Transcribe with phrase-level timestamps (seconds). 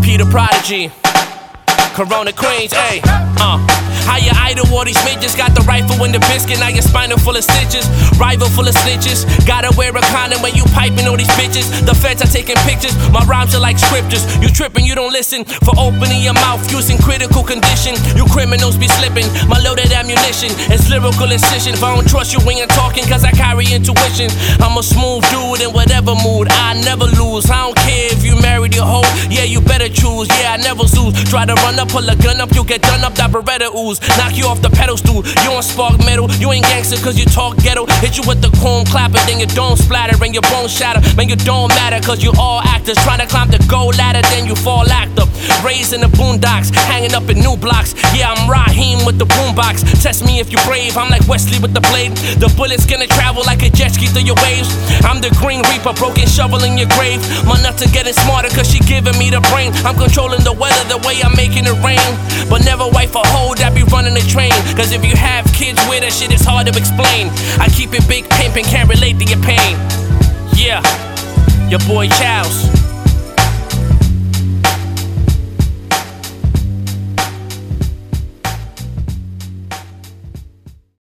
[0.00, 0.90] The prodigy.
[1.94, 3.02] Corona Queens, ayy.
[3.38, 3.58] Uh.
[4.08, 5.36] How you idle all these midgets?
[5.36, 7.84] Got the rifle in the biscuit, now your spinal full of stitches.
[8.16, 9.28] Rival full of snitches.
[9.44, 11.68] Gotta wear a condom when you piping all these bitches.
[11.84, 14.24] The feds are taking pictures, my rhymes are like scriptures.
[14.40, 15.44] You tripping, you don't listen.
[15.44, 18.00] For opening your mouth, using critical condition.
[18.16, 19.28] You criminals be slipping.
[19.44, 21.74] My loaded ammunition is lyrical incision.
[21.74, 24.32] If I don't trust you when you're talking, cause I carry intuition.
[24.64, 26.48] I'm a smooth dude in whatever mood.
[26.48, 27.50] I never lose.
[27.52, 29.07] I don't care if you married your hoe.
[30.18, 30.38] You choose.
[30.38, 31.14] Yeah, I never lose.
[31.30, 33.14] Try to run up, pull a gun up, you'll get done up.
[33.14, 34.00] That Beretta ooze.
[34.16, 35.22] Knock you off the pedestal.
[35.44, 36.30] You on spark metal.
[36.42, 37.86] You ain't gangster cause you talk ghetto.
[38.02, 41.00] Hit you with the comb clapper, then your dome splatter and your bones shatter.
[41.16, 42.96] Man, you don't matter cause you all actors.
[43.04, 45.26] Trying to climb the gold ladder, then you fall actor.
[45.64, 47.94] Raised in the boondocks, hanging up in new blocks.
[48.14, 49.86] Yeah, I'm Raheem with the boombox.
[50.02, 50.96] Test me if you brave.
[50.96, 52.12] I'm like Wesley with the blade.
[52.42, 54.68] The bullet's gonna travel like a jet ski through your waves.
[55.04, 57.20] I'm the Grim Reaper, broken shovel in your grave.
[57.46, 59.70] My nuts are getting smarter cause she giving me the brain.
[59.86, 62.10] I'm controlling the weather the way I'm making it rain.
[62.50, 64.50] But never wife a hoe that be running the train.
[64.74, 67.30] Cause if you have kids with that shit, it's hard to explain.
[67.62, 69.78] I keep it big pimpin', can't relate to your pain.
[70.54, 70.82] Yeah,
[71.70, 72.77] your boy Charles.